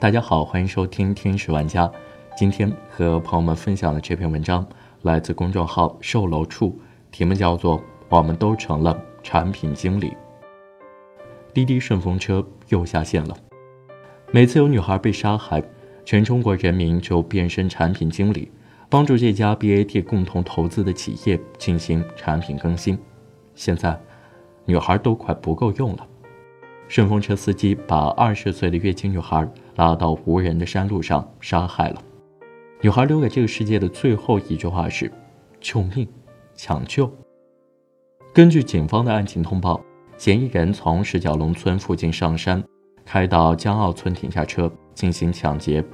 [0.00, 1.90] 大家好，欢迎收听天使玩家。
[2.36, 4.64] 今天和朋友们分享的这篇文章
[5.02, 6.78] 来自公众号售楼处，
[7.10, 10.10] 题目叫做《我们都成了产品经理》。
[11.52, 13.36] 滴滴顺风车又下线了。
[14.30, 15.60] 每次有女孩被杀害，
[16.04, 18.52] 全中国人民就变身产品经理，
[18.88, 22.96] 帮助这家 BAT 共同投资的企业进行产品更新。
[23.56, 24.00] 现在，
[24.64, 26.06] 女孩都快不够用了。
[26.88, 29.46] 顺风车司机把二十岁的月经女孩
[29.76, 32.02] 拉到无人的山路上杀害了。
[32.80, 35.12] 女孩留给这个世界的最后一句话是
[35.60, 36.08] ：“救命，
[36.54, 37.10] 抢救。”
[38.32, 39.78] 根据警方的案情通报，
[40.16, 42.64] 嫌疑人从石角龙村附近上山，
[43.04, 45.84] 开到江坳村停下车进行抢劫。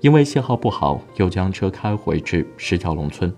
[0.00, 3.32] 因为信号不好，又将车开回至石角龙村。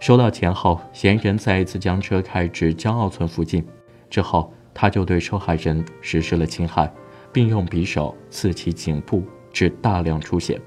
[0.00, 3.64] 收到钱后，嫌疑人再一次将车开至江坳村附近，
[4.10, 4.52] 之后。
[4.74, 6.92] 他就对受害人实施了侵害，
[7.32, 9.22] 并用匕首刺其颈部，
[9.52, 10.60] 致大量出血。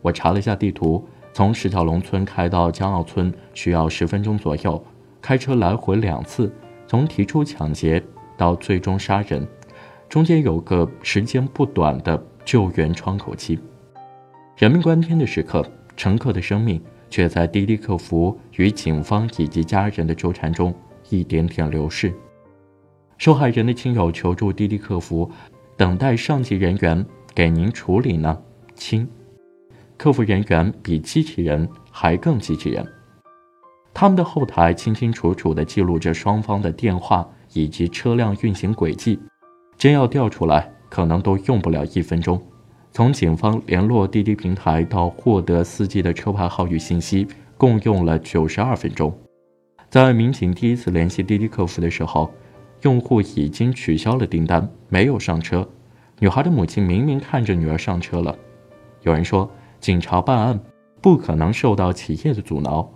[0.00, 4.84] 我查了一下地图，从石角龙村开到江澳村需要十分钟左右，
[5.20, 6.52] 开车来回两次，
[6.86, 8.02] 从提出抢劫
[8.36, 9.46] 到最终杀人，
[10.08, 13.58] 中间有个时间不短的救援窗口期。
[14.56, 15.64] 人命关天的时刻，
[15.96, 20.74] 乘客的生命却在滴滴客服与警方以及家人的纠缠中
[21.08, 22.12] 一点点流逝。
[23.18, 25.30] 受害人的亲友求助滴滴客服，
[25.76, 28.36] 等待上级人员给您处理呢，
[28.74, 29.08] 亲。
[29.96, 32.84] 客服人员比机器人还更机器人，
[33.94, 39.20] 他们的后台清清楚楚地记录着双方的电话以及车辆运行轨迹，
[39.78, 42.42] 真要调出来，可能都用不了一分钟。
[42.90, 49.16] 从警方联络滴滴平台到获得司机的车牌号与信息，共用了九十二分钟。
[49.88, 52.28] 在民警第一次联系滴滴客服的时候。
[52.82, 55.68] 用户已经取消了订单，没有上车。
[56.18, 58.36] 女孩的母亲明明看着女儿上车了。
[59.02, 59.50] 有人说，
[59.80, 60.58] 警察办案
[61.00, 62.88] 不可能受到企业的阻挠，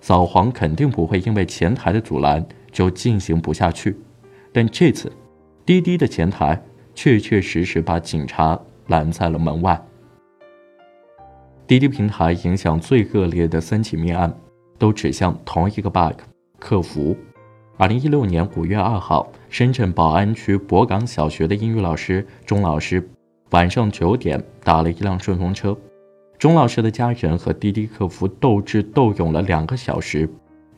[0.00, 3.96] 扫黄肯定不会因为前台的阻拦就进行不下去。
[4.52, 5.12] 但这次，
[5.64, 6.62] 滴滴的前台
[6.94, 9.80] 确确实实把警察拦在了门外。
[11.66, 14.34] 滴滴平台影响最恶劣的三起命案，
[14.78, 16.14] 都指向同一个 bug：
[16.58, 17.14] 客服。
[17.80, 23.08] 二零一六年五月二号，深圳宝安区博港小学的英语老师钟老师，
[23.50, 25.78] 晚上九点打了一辆顺风车。
[26.40, 30.28] 钟老师的家人和滴滴客服斗智斗勇了两个小时，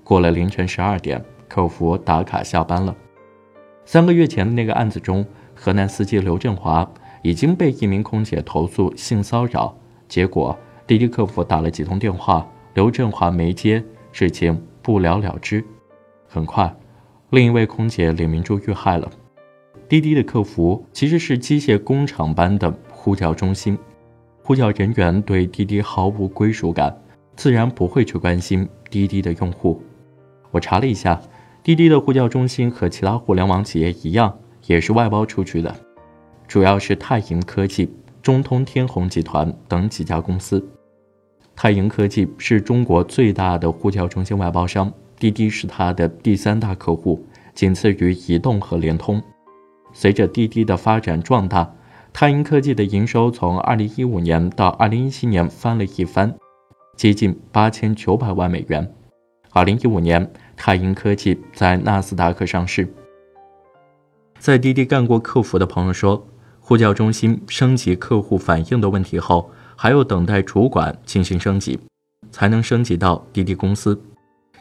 [0.05, 2.95] 过了凌晨十二点，客服打卡下班了。
[3.87, 5.25] 三个月前的那个案子中，
[5.55, 6.87] 河南司机刘振华
[7.23, 9.75] 已经被一名空姐投诉性骚扰，
[10.07, 10.55] 结果
[10.87, 15.65] 滴滴客服打了几通电话，刘振华没接，事情不了了之。
[16.29, 16.71] 很快。
[17.31, 19.09] 另一位空姐李明珠遇害了。
[19.89, 23.79] 滴滴的客服其实是机械工厂般的呼叫中心，
[24.43, 26.97] 呼叫人员对滴滴毫无归属感，
[27.37, 29.81] 自然不会去关心滴滴的用户。
[30.51, 31.21] 我查了一下，
[31.63, 34.37] 滴滴的呼叫中心和其他互联网企业一样，
[34.67, 35.73] 也是外包出去的，
[36.49, 37.89] 主要是泰盈科技、
[38.21, 40.65] 中通天虹集团等几家公司。
[41.55, 44.93] 泰盈科技是中国最大的呼叫中心外包商。
[45.21, 47.23] 滴滴是它的第三大客户，
[47.55, 49.23] 仅次于移动和联通。
[49.93, 51.71] 随着滴滴的发展壮大，
[52.11, 56.35] 泰银科技的营收从2015年到2017年翻了一番，
[56.97, 58.91] 接近8900万美元。
[59.53, 62.89] 2015年，泰银科技在纳斯达克上市。
[64.39, 66.27] 在滴滴干过客服的朋友说，
[66.61, 71.79] 呼叫中心升级客户反映的问题后，还要等待主管进行升级，
[72.31, 74.01] 才能升级到滴滴公司。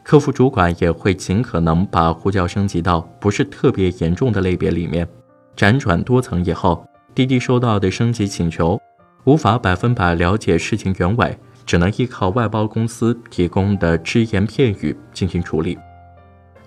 [0.09, 5.07] 客服主管也会尽可能把呼叫升级到不是特别严重的类别里面。
[5.55, 6.83] 辗转多层以后，
[7.13, 8.81] 滴滴收到的升级请求
[9.25, 15.77] 无法百分百了解事情原委，只能依靠外包公司提供的只言片语进行处理。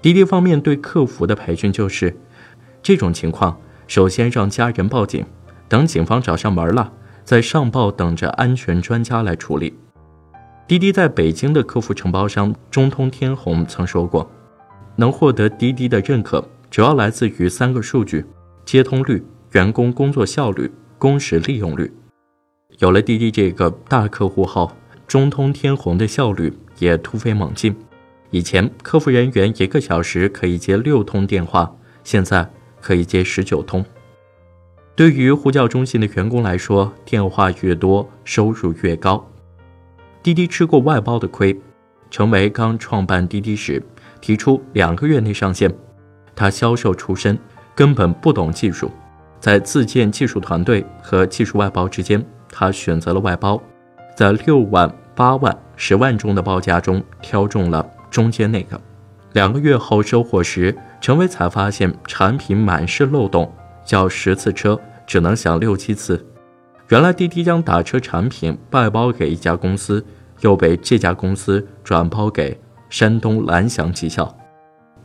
[0.00, 2.16] 滴滴方面对客服的培训就是：
[2.80, 5.26] 这种情况首先让家人报警，
[5.68, 6.92] 等警方找上门了
[7.24, 9.74] 再上报，等着安全专家来处理。
[10.72, 14.26] 滴滴在北京的客服承包商中通天虹曾说过，
[14.96, 18.24] 能获得滴滴的认可，主要来自于三个数据：
[18.64, 21.92] 接通率、员工工作效率、工时利用率。
[22.78, 24.72] 有了滴滴这个大客户后，
[25.06, 27.76] 中通天虹的效率也突飞猛进。
[28.30, 31.70] 以前客服人员一个小时可以接六通电话，
[32.02, 33.84] 现在可以接十九通。
[34.96, 39.22] 对于呼叫中心的员工来说，电话越多，收入越高。
[40.22, 41.58] 滴滴吃过外包的亏，
[42.08, 43.82] 程维刚创办滴滴时
[44.20, 45.72] 提出两个月内上线。
[46.34, 47.36] 他销售出身，
[47.74, 48.88] 根本不懂技术，
[49.40, 53.60] 在自建技术团队和技术外包之间，他选择了外包，
[54.16, 58.80] 在六万、八万、十万中的报价中挑中了中间那个。
[59.32, 63.52] 两个月后收货时，陈伟才发现产品满是漏洞，
[63.84, 66.24] 叫十次车只能响六七次。
[66.88, 70.04] 原来滴滴将打车产品外包给一家公司，
[70.40, 74.36] 又被这家公司转包给山东蓝翔技校。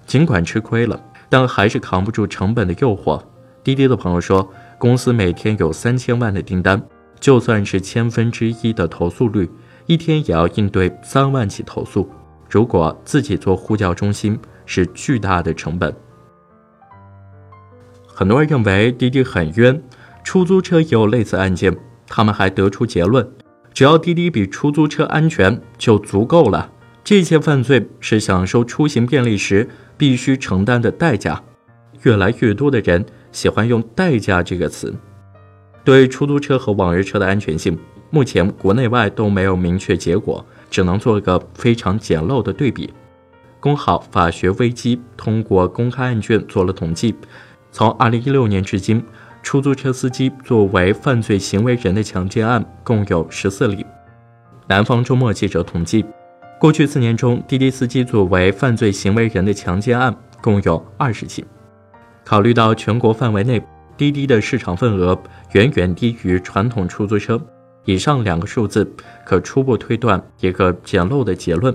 [0.05, 3.21] 尽管吃亏了，但还是扛不住成本的诱惑。
[3.63, 6.81] 滴滴的朋友说，公司每天有三千万的订单，
[7.19, 9.49] 就算是千分之一的投诉率，
[9.85, 12.09] 一天也要应对三万起投诉。
[12.49, 15.93] 如果自己做呼叫中心，是巨大的成本。
[18.07, 19.81] 很多人认为滴滴很冤，
[20.27, 21.73] 出租车也有类似案件，
[22.05, 23.25] 他们还得出结论：
[23.73, 26.69] 只要滴滴比出租车安全就足够了。
[27.01, 31.41] 这些犯罪是享受出行便利时必须承担的代价。
[32.01, 33.05] 越来越多的人。
[33.31, 34.93] 喜欢用“代价”这个词，
[35.85, 37.77] 对出租车和网约车的安全性，
[38.09, 42.93] 目前国内外都没有明确结果，只能做个非常简陋的对比。
[43.61, 47.15] 公号法学危机通过公开案卷做了统计，
[47.71, 49.03] 从2016年至今，
[49.47, 53.85] 出租车司机作为犯罪行为人的强奸案共有十四例。
[54.67, 56.05] 南方周末记者统计，
[56.59, 61.45] 过去四年中，滴滴司机作为犯罪行为人的强奸案共有二十起。
[62.25, 63.63] 考虑到全国范围内
[63.95, 65.17] 滴滴的市场份额
[65.53, 67.39] 远远低于传统出租车，
[67.85, 68.85] 以上两个数字
[69.25, 71.73] 可初步推断一个简陋的结论：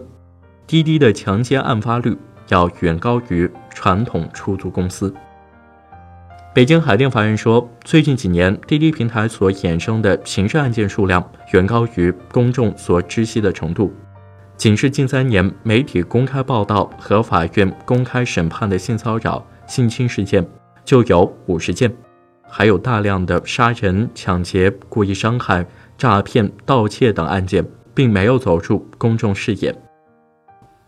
[0.67, 2.15] 滴滴的强奸案发率
[2.49, 5.11] 要远高于传统出租公司。
[6.55, 13.91] 北京海淀法院说，最近几年滴滴平台所衍生的刑事案件数量远高于公众所知悉的程度，
[14.59, 19.43] 仅是近三年媒体公开报道和法院公开审判的性骚扰。
[19.67, 20.47] 性侵事件
[20.85, 21.91] 就有五十件，
[22.51, 25.65] 还有大量的杀人、抢劫、故意伤害、
[25.97, 27.65] 诈骗、盗窃等案件，
[27.95, 29.75] 并没有走入公众视野。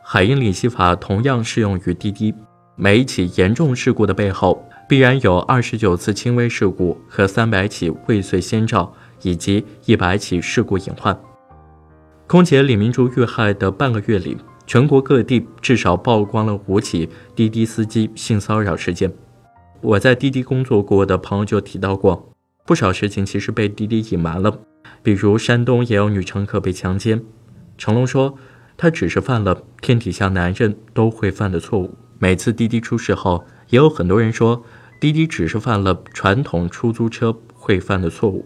[0.03, 2.35] 海因里希法同样适用于滴滴。
[2.77, 8.93] 每一起严重事故的背后，必然有二十九次轻微事故和三百起未遂先兆，
[9.23, 11.19] 以及一百起事故隐患。
[12.27, 14.37] 空姐李明珠遇害的半个月里。
[14.67, 19.13] 全国各地至少曝光了五起滴滴司机性骚扰事件。
[19.83, 22.33] 我在滴滴工作过的朋友就提到过，
[22.65, 24.59] 不少事情其实被滴滴隐瞒了。
[25.03, 27.23] 比如山东也有女乘客被强奸，
[27.77, 28.39] 成龙说
[28.79, 31.95] 他只是犯了天底下男人都会犯的错误。
[32.19, 34.65] 每次滴滴出事后，也有很多人说
[35.01, 38.45] 滴滴只是犯了传统出租车会犯的错误。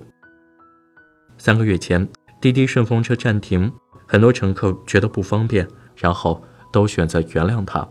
[1.36, 2.08] 三个月前，
[2.40, 3.72] 滴滴顺风车暂停，
[4.06, 5.66] 很多乘客觉得不方便。
[6.00, 6.40] 然后
[6.72, 7.84] 都选择原谅他。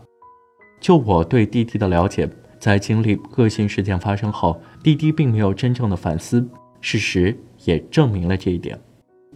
[0.80, 2.26] 就我对滴滴的了解，
[2.58, 6.48] 在经历恶性事件发生后，滴滴并没有真正的反思。
[6.80, 8.80] 事实也证明了这一点。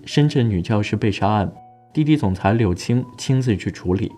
[0.06, 1.52] 深圳女教师被杀案，
[1.92, 4.10] 滴滴总裁柳青亲自去处理。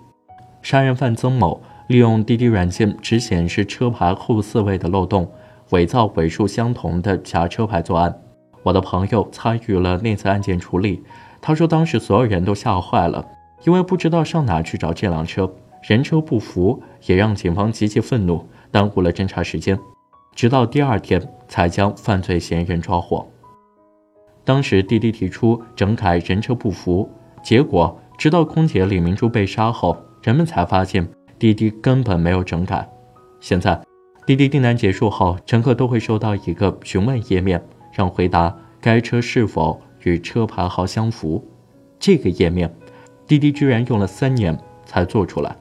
[0.63, 5.31] 杀人犯曾某利用滴滴软件只显示车牌后四位的漏洞，
[5.71, 8.15] 伪造尾数相同的假车牌作案。
[8.63, 11.03] 我的朋友参与了那次案件处理，
[11.43, 13.25] 他说当时所有人都吓坏了。
[13.65, 15.51] 因为不知道上哪去找这辆车，
[15.83, 19.79] 人车不符，也让警方极其愤怒，耽误了侦查时间，
[20.35, 23.27] 直到第二天才将犯罪嫌疑人抓获。
[24.45, 27.09] 当时滴滴提出整改人车不符，
[27.43, 31.09] 结果直到空姐李明珠被杀后，人们才发现
[31.45, 32.89] 滴滴根本没有整改。
[33.39, 33.79] 现在，
[34.27, 41.47] 滴滴订单结束后，乘客都会收到一个询问页面，让回答该车是否与车牌号相符。
[41.99, 42.75] 这个页面。
[43.27, 45.55] 滴滴居然用了三年才做出来。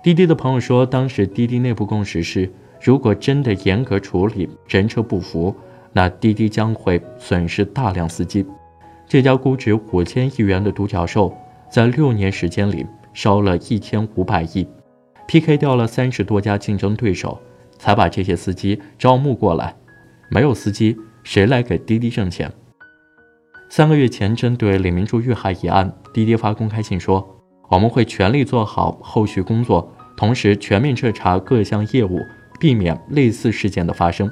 [0.00, 2.48] 滴滴的朋友说，当时滴滴内部共识是，
[2.80, 5.52] 如果真的严格处理人车不符，
[5.92, 8.46] 那滴滴将会损失大量司机。
[9.08, 11.36] 这家估值五千亿元的独角兽，
[11.68, 14.64] 在六年时间里烧了一千五百亿
[15.26, 17.40] ，PK 掉了三十多家竞争对手，
[17.78, 19.74] 才把这些司机招募过来。
[20.30, 22.50] 没有司机，谁来给滴滴挣钱？
[23.68, 32.20] 三个月前，针对李明珠遇害一案，滴滴发公开信说：“我们会全力做好后续工作，同时全面彻查各项业务，
[32.60, 34.30] 避免类似事件的发生。”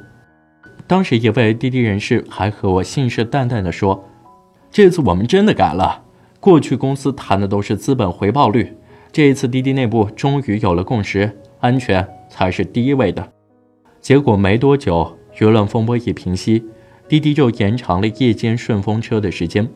[0.87, 4.05] 当时一位滴滴人士还和我信誓旦旦地说
[4.71, 6.05] ：“这次我们真的改了，
[6.39, 8.77] 过去公司谈的都是资本回报率，
[9.13, 13.31] 这一次滴滴内部终于有了共识，安全才是第一位的。”
[14.01, 16.65] 结果没多久，舆论风波一平息。
[17.09, 19.69] 滴滴就延长了夜间顺风车的时间，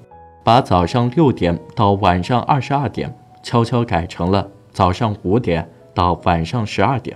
[0.42, 7.14] 把早上六点到晚上二十二点悄悄改成了早上五点到晚上十二点。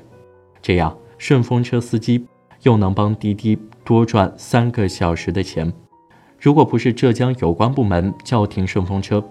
[0.60, 2.26] 这样，顺风车司机
[2.64, 5.72] 又能帮滴滴多赚三个小时的钱。
[6.38, 9.24] 如果不是浙江有关部门叫停顺风车，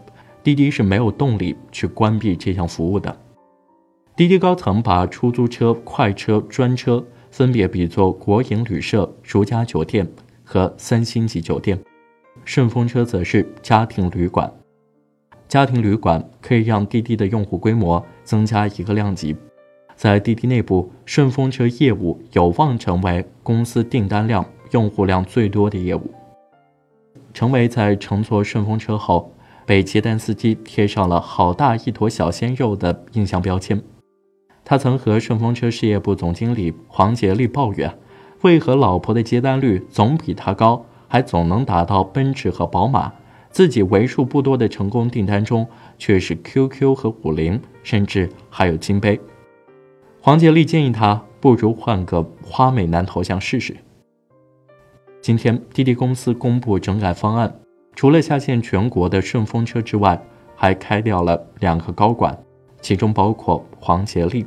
[0.44, 3.16] 滴滴是没有动力去关闭这项服务的。
[4.16, 10.06] 滴滴高层把出租车、快车、专车分别比作国营旅社、如家酒店
[10.44, 11.80] 和三星级酒店，
[12.44, 14.52] 顺风车则是家庭旅馆。
[15.48, 19.36] 家庭旅馆可以让滴滴的用户规模增加一个量级。
[19.96, 26.10] 在滴滴内部，顺风车业务有望成为公司订单量、用户量最多的业务，
[27.34, 29.34] 成为在乘坐顺风车后
[29.70, 33.80] 被接单司机贴上了“好大一坨小鲜肉”的印象标签。
[34.66, 37.96] 他曾和顺风车事业部总经理黄杰利抱怨，
[38.42, 43.14] 为何老婆的接单率总比他高，还总能达到奔驰和宝马，
[43.52, 45.68] 自己为数不多的成功订单中
[46.00, 49.22] 却是 QQ 和五菱，甚至还有金杯。
[50.20, 53.78] 黄杰利建议他不如换个花美男头像试试。
[55.22, 57.60] 今天滴滴公司公布整改方案，
[57.96, 60.22] 除了下线全国的顺风车之外，
[60.56, 62.38] 还开掉了两个高管，
[62.82, 64.46] 其中包括黄杰利。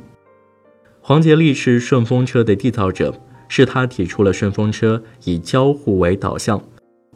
[1.01, 3.13] 黄杰利是顺风车的缔造者，
[3.47, 6.61] 是他提出了顺风车以交互为导向，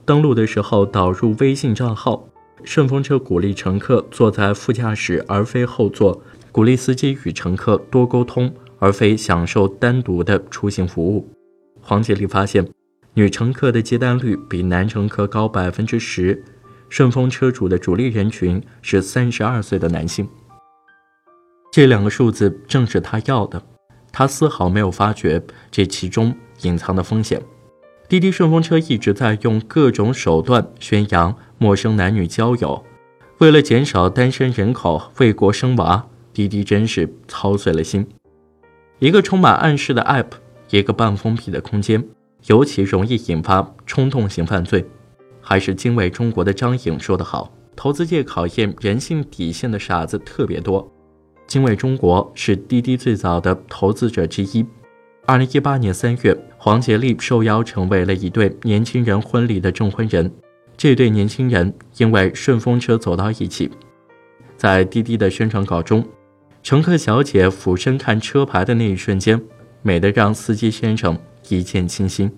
[0.05, 2.27] 登录的时候导入微信账号。
[2.63, 6.22] 顺风车鼓励乘客坐在副驾驶而非后座。
[6.51, 11.27] 鼓励司机与乘客多沟通，而非享受单独的出行服务。
[11.79, 12.67] 黄杰利发现，
[13.17, 16.43] 女乘客的接单率比男乘客高百分之十。
[16.88, 20.29] 顺风车主的主力人群是三十二岁的男性。
[21.71, 23.59] 这两个数字正是他要的。
[24.12, 26.31] 他丝毫没有发觉这其中
[26.62, 27.41] 隐藏的风险。
[28.07, 32.86] 滴滴顺风车一直在用各种手段宣扬陌生男女交友，
[33.39, 36.05] 为了减少单身人口，为国生娃。
[36.31, 38.07] 滴滴真是操碎了心，
[39.00, 40.33] 一个充满暗示的 App，
[40.69, 42.07] 一个半封闭的空间，
[42.46, 44.86] 尤其容易引发冲动型犯罪。
[45.41, 50.89] 还是经纬中国的张颖说得好：“投资界考验人性底线的傻子特别多。”
[51.48, 54.65] 经纬中国是滴滴最早的投资者之一。
[55.25, 60.29] 二零一八年三月，黄杰利受邀成为了一对年轻人婚礼的证婚人。
[60.75, 63.72] 这对年轻人因为顺风车走到一起，
[64.58, 66.06] 在滴滴的宣传稿中。
[66.62, 69.41] 乘客小姐俯身看车牌的那一瞬间，
[69.82, 71.17] 美得让司机先生
[71.50, 72.32] 一见倾心。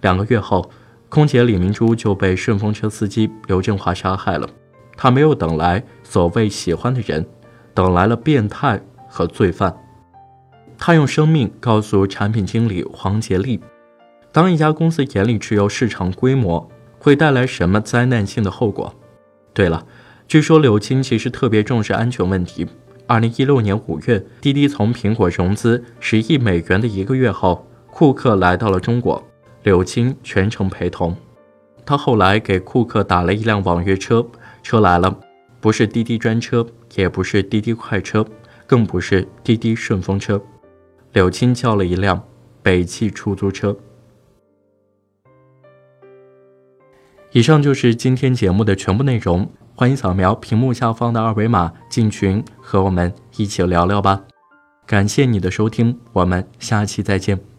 [0.00, 0.70] 两个月后，
[1.08, 4.48] 空姐李明珠就被顺风车司机刘振华杀害了。
[4.96, 7.26] 他没有等来所谓喜欢的人，
[7.74, 9.74] 等来了变态和罪犯。
[10.78, 13.60] 他用生命告诉产品经理黄杰利，
[14.32, 18.94] 当一家公司眼里只有市场规模，会带来什么灾难性的后果。
[19.54, 19.86] 对了，
[20.26, 22.66] 据说柳青其实特别重视安全问题。
[23.06, 29.22] 二零一六年五月，滴滴从苹果融资十亿美元的一个月后，库克来到了中国，
[29.64, 31.14] 柳青全程陪同。
[31.84, 34.26] 他后来给库克打了一辆网约车，
[34.62, 35.14] 车来了，
[35.60, 38.24] 不是滴滴专车，也不是滴滴快车，
[38.66, 40.40] 更不是滴滴顺风车，
[41.12, 42.20] 柳青叫了一辆
[42.62, 43.76] 北汽出租车。
[47.32, 49.46] 以上就是今天节目的全部内容。
[49.74, 54.24] 欢迎扫描屏幕下方的二维码进群，和我们一起聊聊吧。
[54.86, 57.51] 感谢你的收听，我们下期再见。